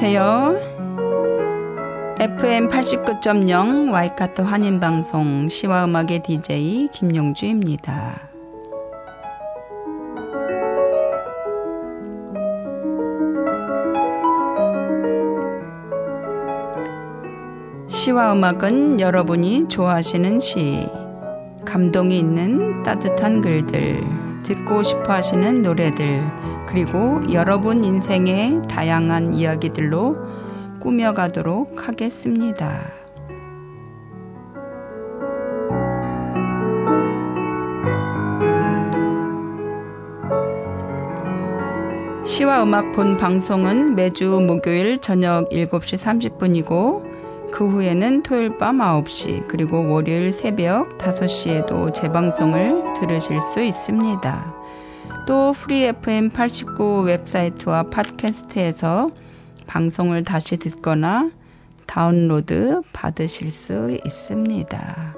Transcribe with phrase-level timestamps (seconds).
[0.00, 0.60] 안녕하세요.
[2.20, 8.28] FM 89.0 와이카토 한인방송 시와 음악의 DJ 김용주입니다.
[17.88, 20.88] 시와 음악은 여러분이 좋아하시는 시,
[21.64, 24.04] 감동이 있는 따뜻한 글들,
[24.44, 26.22] 듣고 싶어 하시는 노래들,
[26.68, 30.16] 그리고 여러분 인생의 다양한 이야기들로
[30.80, 32.82] 꾸며가도록 하겠습니다.
[42.22, 49.90] 시와 음악 본 방송은 매주 목요일 저녁 7시 30분이고 그 후에는 토요일 밤 9시 그리고
[49.90, 54.57] 월요일 새벽 5시에도 재방송을 들으실 수 있습니다.
[55.28, 59.10] 또 프리 FM 89 웹사이트와 팟캐스트에서
[59.66, 61.30] 방송을 다시 듣거나
[61.86, 65.17] 다운로드 받으실 수 있습니다.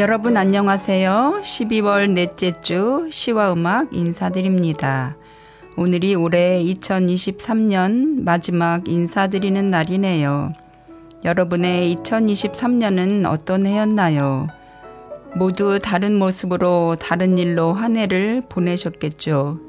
[0.00, 1.40] 여러분 안녕하세요.
[1.42, 5.14] 12월 넷째 주 시와 음악 인사드립니다.
[5.76, 10.54] 오늘이 올해 2023년 마지막 인사드리는 날이네요.
[11.22, 14.48] 여러분의 2023년은 어떤 해였나요?
[15.36, 19.60] 모두 다른 모습으로 다른 일로 한 해를 보내셨겠죠.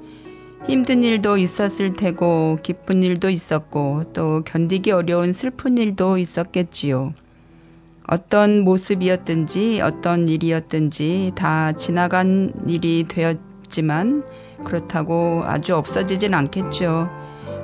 [0.66, 7.16] 힘든 일도 있었을 테고 기쁜 일도 있었고 또 견디기 어려운 슬픈 일도 있었겠지요.
[8.11, 14.25] 어떤 모습이었든지 어떤 일이었든지 다 지나간 일이 되었지만
[14.66, 17.09] 그렇다고 아주 없어지진 않겠죠.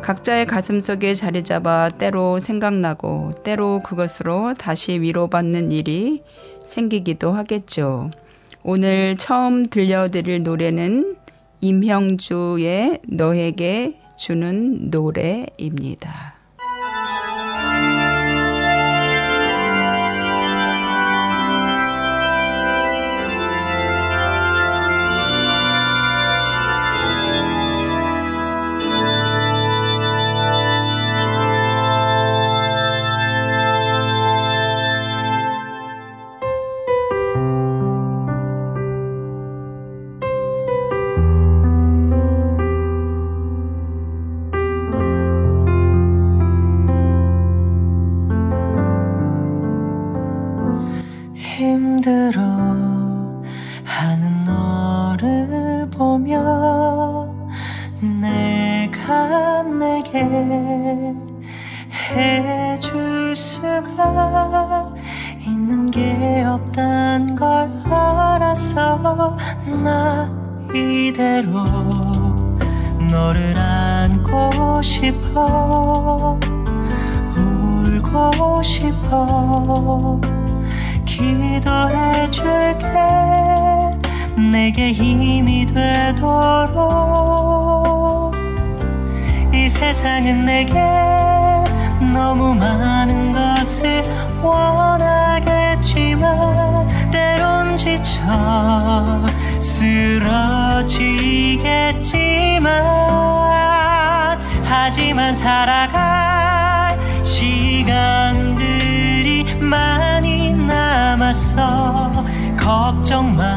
[0.01, 6.23] 각자의 가슴 속에 자리 잡아 때로 생각나고 때로 그것으로 다시 위로받는 일이
[6.63, 8.11] 생기기도 하겠죠.
[8.63, 11.17] 오늘 처음 들려드릴 노래는
[11.59, 16.36] 임형주의 너에게 주는 노래입니다.
[92.27, 94.03] 너무 많은 것을
[94.43, 95.79] 원하겠지만
[97.09, 98.21] 때론 지쳐
[99.61, 99.87] 쓰러지겠지만
[104.65, 108.65] 하지만 살아갈 시간들이
[109.61, 112.25] 많이 남았어
[112.59, 113.55] 걱정 마.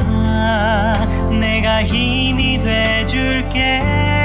[1.41, 4.20] 내가 힘이 돼줄게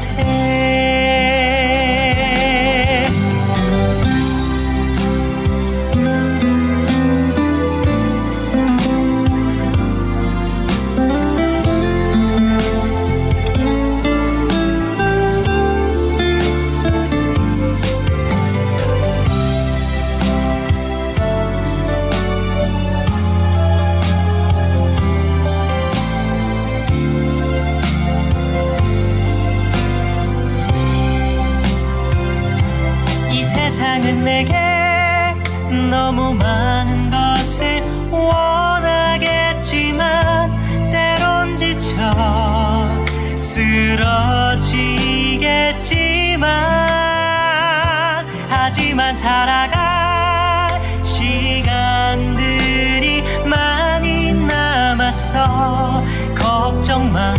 [0.00, 0.41] 그
[45.72, 46.50] 쓰러지겠지만
[48.48, 52.42] 하지만 살아갈 시간들이
[53.46, 56.04] 많이 남았어
[56.34, 57.32] 걱정 마.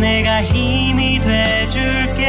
[0.00, 2.25] 내가 힘이 돼줄게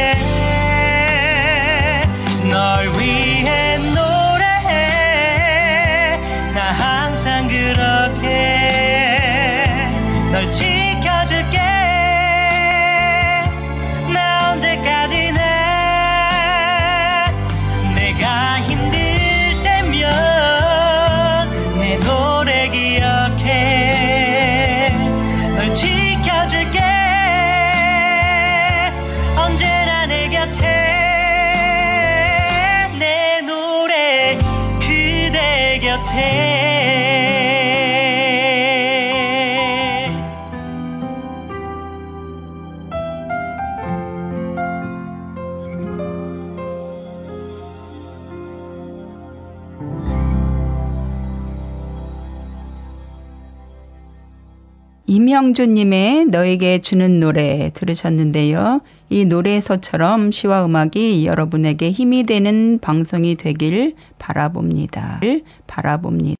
[55.38, 58.80] 이명주님의 너에게 주는 노래 들으셨는데요.
[59.08, 65.20] 이 노래에서처럼 시와 음악이 여러분에게 힘이 되는 방송이 되길 바라봅니다.
[65.68, 66.34] 바라봅니다.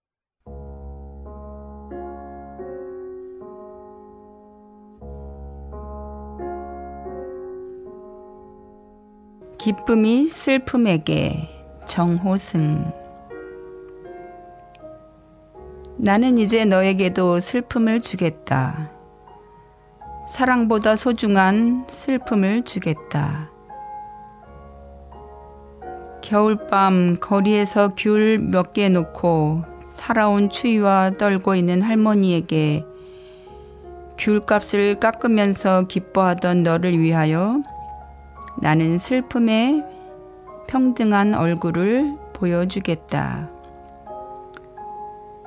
[9.58, 11.48] 기쁨이 슬픔에게
[11.86, 12.97] 정호승
[16.00, 18.92] 나는 이제 너에게도 슬픔을 주겠다.
[20.30, 23.50] 사랑보다 소중한 슬픔을 주겠다.
[26.22, 32.84] 겨울밤 거리에서 귤 몇 개 놓고 살아온 추위와 떨고 있는 할머니에게
[34.18, 37.60] 귤값을 깎으면서 기뻐하던 너를 위하여
[38.60, 39.84] 나는 슬픔의
[40.68, 43.57] 평등한 얼굴을 보여주겠다.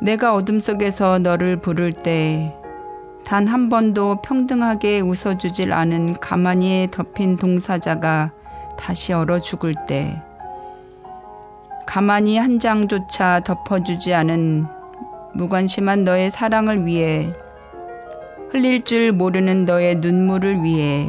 [0.01, 2.55] 내가 어둠 속에서 너를 부를 때
[3.23, 8.31] 단 한 번도 평등하게 웃어주질 않은 가만히 덮인 동사자가
[8.77, 10.21] 다시 얼어 죽을 때
[11.85, 14.65] 가만히 한 장조차 덮어주지 않은
[15.33, 17.33] 무관심한 너의 사랑을 위해
[18.49, 21.07] 흘릴 줄 모르는 너의 눈물을 위해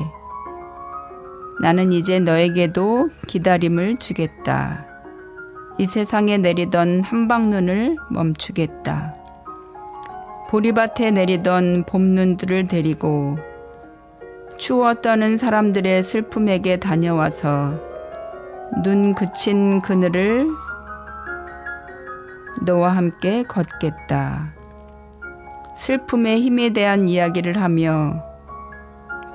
[1.61, 4.92] 나는 이제 너에게도 기다림을 주겠다.
[5.79, 9.15] 이 세상에 내리던 한방눈을 멈추겠다.
[10.49, 13.39] 보리밭에 내리던 봄눈들을 데리고
[14.59, 17.81] 추워 떠는 사람들의 슬픔에게 다녀와서
[18.85, 20.47] 눈 그친 그늘을
[22.63, 24.53] 너와 함께 걷겠다.
[25.75, 28.23] 슬픔의 힘에 대한 이야기를 하며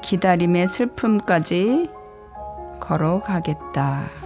[0.01, 1.89] 기다림의 슬픔까지
[2.79, 4.16] 걸어가겠다.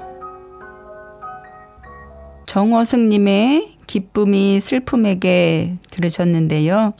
[2.46, 6.94] 정호승님의 기쁨이 슬픔에게 들으셨는데요.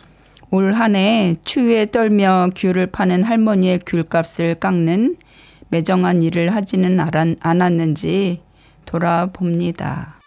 [0.54, 5.16] 올 한 해 추위에 떨며 귤을 파는 할머니의 귤값을 깎는
[5.70, 7.00] 매정한 일을 하지는
[7.40, 8.42] 않았는지
[8.86, 10.20] 돌아봅니다.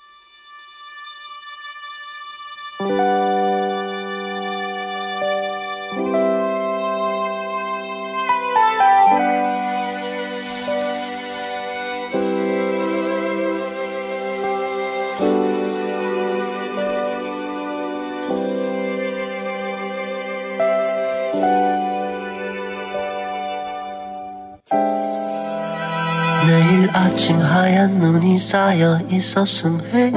[27.15, 30.11] 아침 하얀 눈이 쌓여 있었음 해요.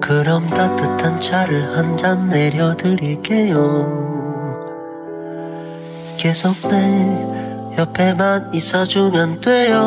[0.00, 4.02] 그럼 따뜻한 차를 한 잔 내려드릴게요.
[6.16, 9.78] 계속 내 옆에만 있어주면 돼요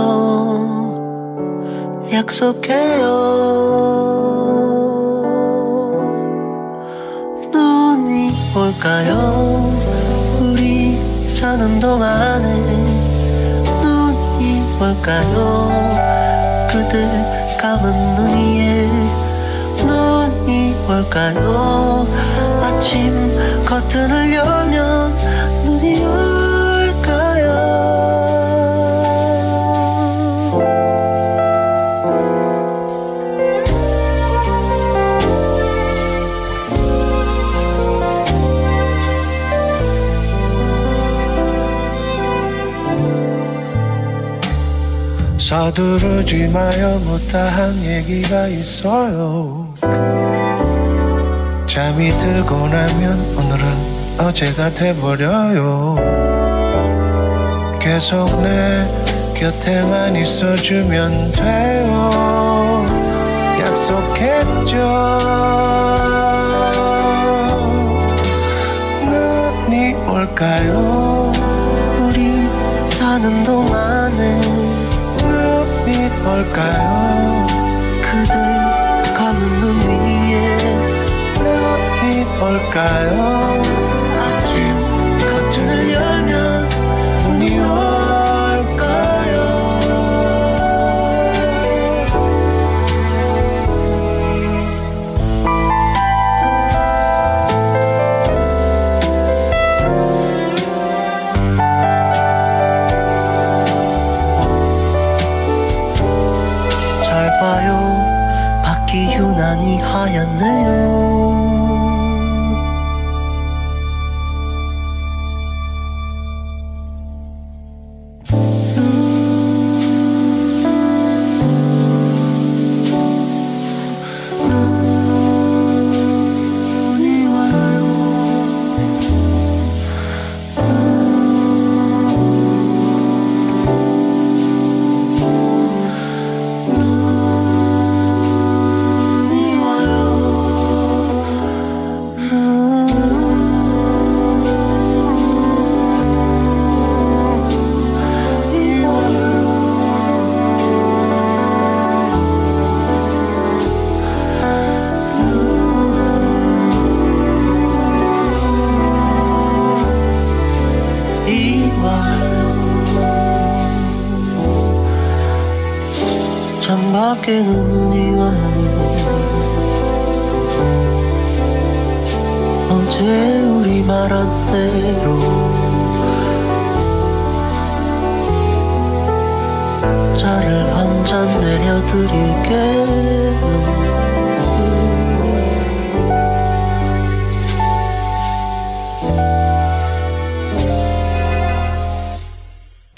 [2.11, 3.05] 약속해요
[7.51, 9.77] 눈이 올까요
[10.41, 10.97] 우리
[11.33, 12.74] 자는 동안에
[14.79, 15.69] 올까요?
[16.69, 18.87] 그대 감은 눈 위에
[19.85, 22.07] 눈이 올까요?
[22.61, 25.24] 아침 커튼을 열면
[45.65, 46.99] 서두르지 마요.
[47.03, 49.73] 못다한 얘기가 있어요.
[51.65, 55.95] 잠이 들고 나면 오늘은 어제가 돼버려요.
[57.79, 58.87] 계속 내
[59.33, 62.85] 곁에만 있어주면 돼요.
[63.59, 64.75] 약속했죠.
[69.09, 71.33] 눈이 올까요?
[72.03, 72.47] 우리
[72.91, 74.54] 자는 동안에
[76.35, 77.47] 올까요?
[78.01, 78.33] 그대
[79.13, 80.57] 감은 눈 위에
[81.39, 83.24] 눈이 올까요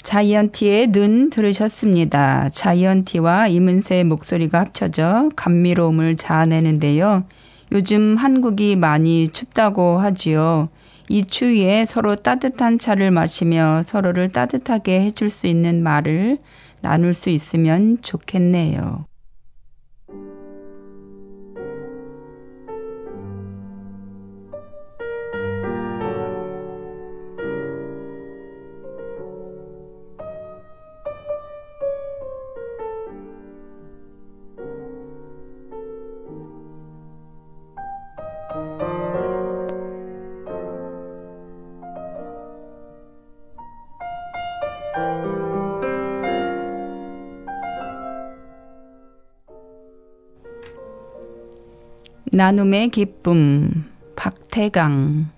[0.08, 2.48] 자이언티의 눈 들으셨습니다.
[2.48, 7.24] 자이언티와 이문세의 목소리가 합쳐져 감미로움을 자아내는데요.
[7.72, 10.70] 요즘 한국이 많이 춥다고 하지요.
[11.10, 16.38] 이 추위에 서로 따뜻한 차를 마시며 서로를 따뜻하게 해줄 수 있는 말을
[16.80, 19.07] 나눌 수 있으면 좋겠네요.
[52.30, 55.30] 나눔의 기쁨 박태강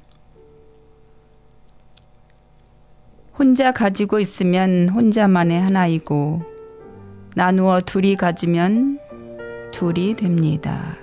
[3.39, 6.43] 혼자 가지고 있으면 혼자만의 하나이고
[7.37, 8.99] 나누어 둘이 가지면
[9.71, 10.97] 둘이 됩니다.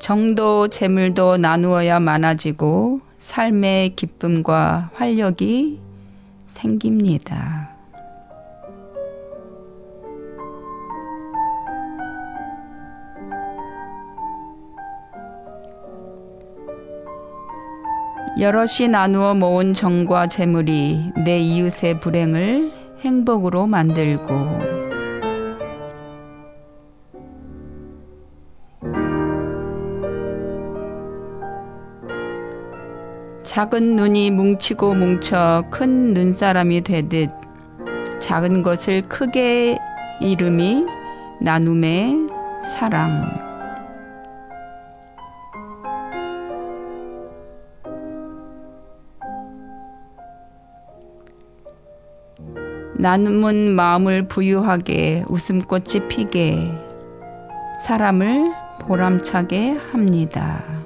[0.00, 5.80] 정도 재물도 나누어야 많아지고 삶의 기쁨과 활력이
[6.48, 7.70] 생깁니다.
[18.38, 24.71] 여럿이 나누어 모은 정과 재물이 내 이웃의 불행을 행복으로 만들고
[33.52, 37.28] 작은 눈이 뭉치고 뭉쳐 큰 눈사람이 되듯
[38.18, 39.78] 작은 것을 크게
[40.22, 40.86] 이름이
[41.38, 42.28] 나눔의
[42.64, 43.28] 사랑.
[52.96, 56.72] 나눔은 마음을 부유하게 웃음꽃이 피게
[57.82, 60.81] 사람을 보람차게 합니다.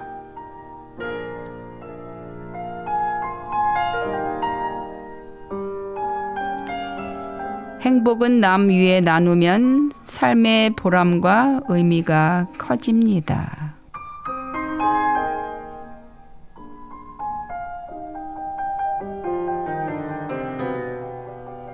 [7.86, 13.76] 행복은 남 위에 나누면 삶의 보람과 의미가 커집니다.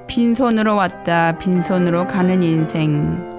[0.06, 3.30] 빈손으로 왔다 빈손으로 가는 인생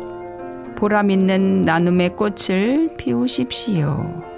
[0.75, 4.32] 보람 있는 나눔의 꽃을 피우십시오.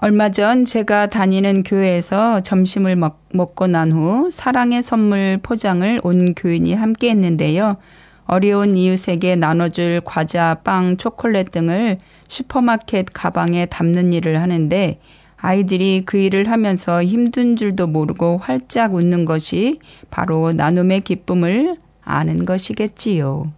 [0.00, 6.72] 얼마 전 제가 다니는 교회에서 점심을 먹, 먹고 난 후 사랑의 선물 포장을 온 교인이
[6.74, 7.76] 함께 했는데요.
[8.26, 15.00] 어려운 이웃에게 나눠줄 과자, 빵, 초콜릿 등을 슈퍼마켓 가방에 담는 일을 하는데
[15.36, 21.74] 아이들이 그 일을 하면서 힘든 줄도 모르고 활짝 웃는 것이 바로 나눔의 기쁨을
[22.04, 23.52] 아는 것이겠지요.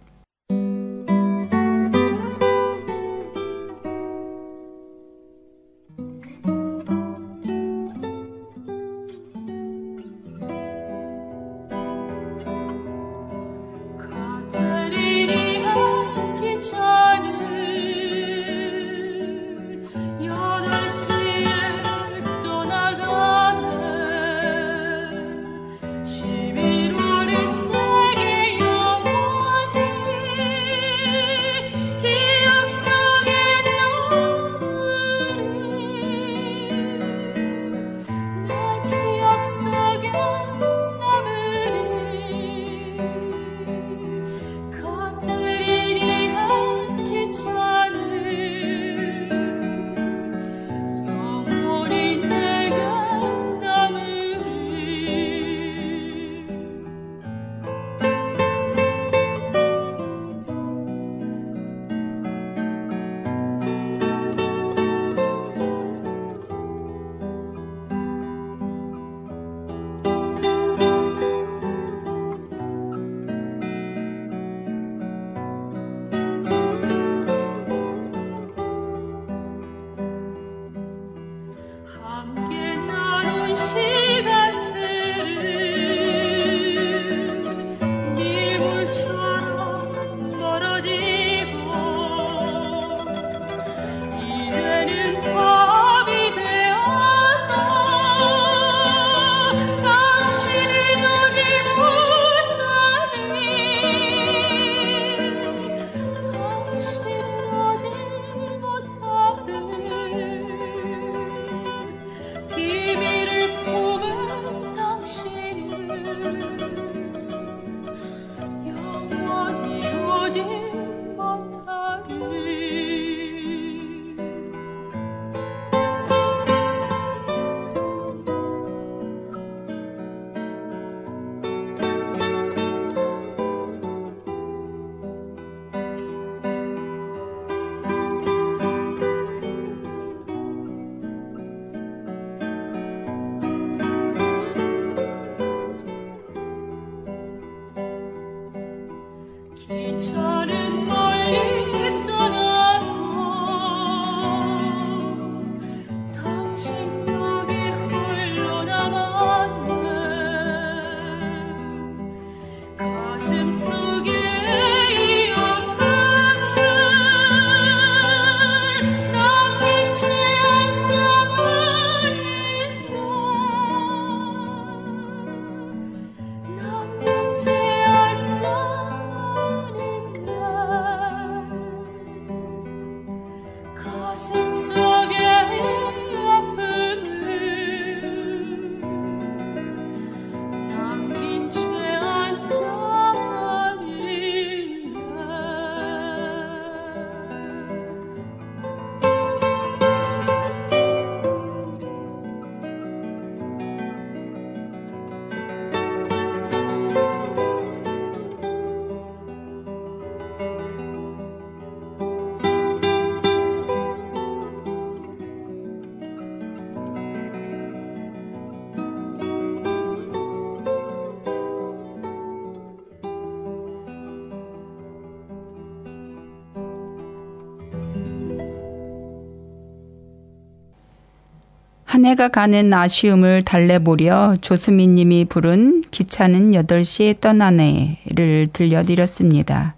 [232.01, 239.75] 한 해가 가는 아쉬움을 달래보려 조수민 님이 부른 기차는 8시에 떠나네를 들려드렸습니다.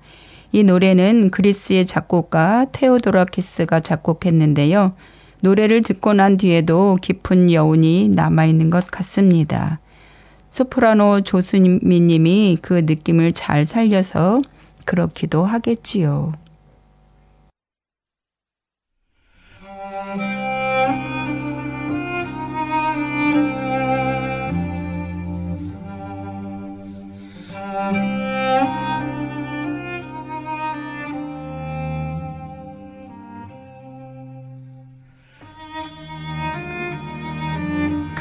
[0.54, 4.94] 이 노래는 그리스의 작곡가 테오도라키스가 작곡했는데요.
[5.42, 9.82] 노래를 듣고 난 뒤에도 깊은 여운이 남아있는 것 같습니다.
[10.52, 14.42] 소프라노 조수민 님이 그 느낌을 잘 살려서
[14.86, 16.32] 그렇기도 하겠지요.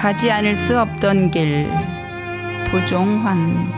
[0.02, 1.70] 가지 않을 수 없던 길
[2.68, 3.68] 도종환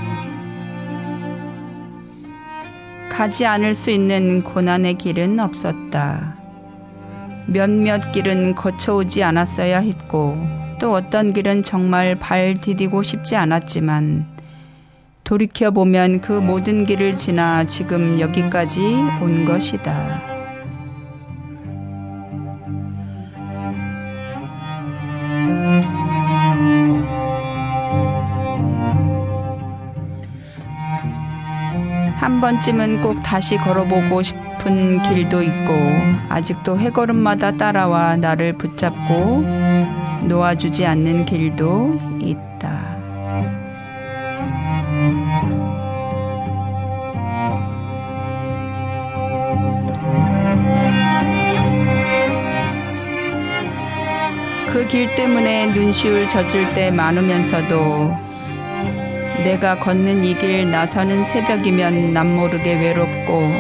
[3.11, 6.39] 가지 않을 수 있는 고난의 길은 없었다.
[7.45, 10.39] 몇몇 길은 거쳐오지 않았어야 했고
[10.81, 14.27] 또 어떤 길은 정말 발 디디고 싶지 않았지만
[15.25, 18.81] 돌이켜보면 그 모든 길을 지나 지금 여기까지
[19.21, 20.34] 온 것이다.
[32.25, 35.75] 한 번쯤은 꼭 다시 걸어보고 싶은 길도 있고
[36.31, 39.45] 아직도 해걸음마다 따라와 나를 붙잡고
[40.23, 42.95] 놓아주지 않는 길도 있다.
[54.73, 58.24] 그 길 때문에 눈시울 젖을 때 많으면서도
[59.45, 63.51] 내가 걷는 이 길 나서는 새벽이면 남모르게 외롭고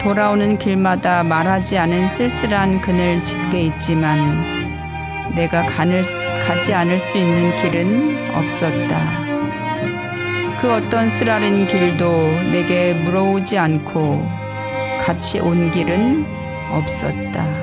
[0.00, 4.18] 돌아오는 길마다 말하지 않은 쓸쓸한 그늘 짙게 있지만
[5.36, 6.02] 내가 가늘,
[6.44, 9.22] 가지 않을 수 있는 길은 없었다.
[10.60, 14.28] 그 어떤 쓰라린 길도 내게 물어오지 않고
[15.00, 16.26] 같이 온 길은
[16.70, 17.61] 없었다.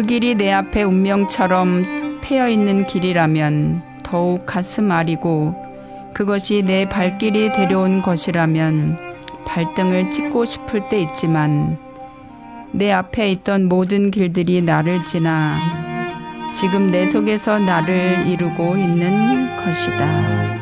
[0.00, 5.54] 그 길이 내 앞에 운명처럼 패여 있는 길이라면 더욱 가슴 아리고
[6.14, 8.96] 그것이 내 발길이 데려온 것이라면
[9.44, 11.76] 발등을 찍고 싶을 때 있지만
[12.72, 15.58] 내 앞에 있던 모든 길들이 나를 지나
[16.54, 20.59] 지금 내 속에서 나를 이루고 있는 것이다.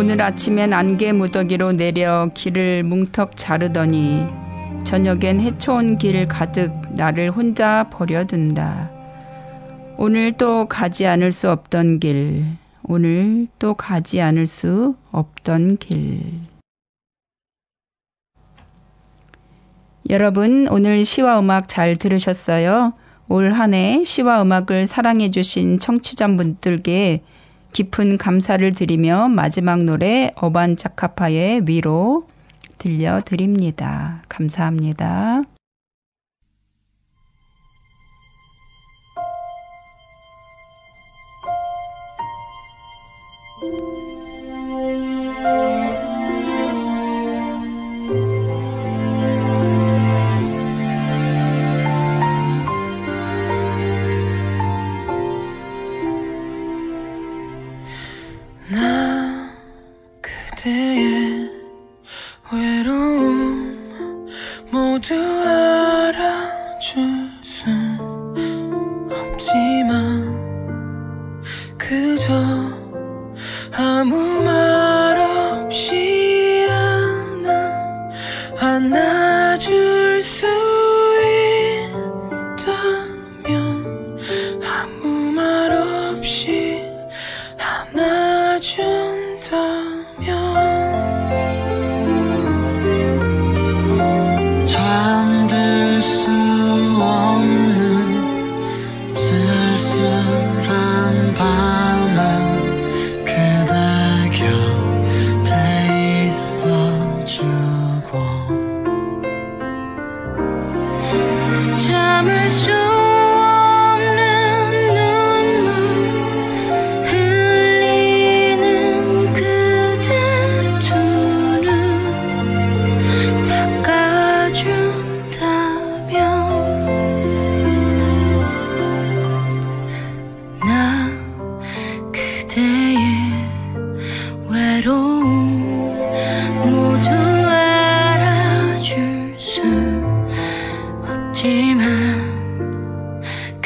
[0.00, 4.26] 오늘 아침엔 안개 무더기로 내려 길을 뭉턱 자르더니
[4.82, 8.90] 저녁엔 헤쳐온 길 가득 나를 혼자 버려둔다.
[9.98, 12.46] 오늘 또 가지 않을 수 없던 길,
[12.82, 16.22] 오늘 또 가지 않을 수 없던 길.
[20.08, 22.94] 여러분, 오늘 시와 음악 잘 들으셨어요?
[23.28, 27.22] 올 한 해 시와 음악을 사랑해주신 청취자분들께
[27.72, 32.26] 깊은 감사를 드리며 마지막 노래 어반 자카파의 위로
[32.78, 34.22] 들려드립니다.
[34.28, 35.42] 감사합니다.
[89.50, 89.56] 的
[90.16, 90.59] 秒。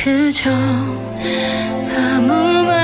[0.05, 0.51] 그저
[1.97, 2.84] 아무 말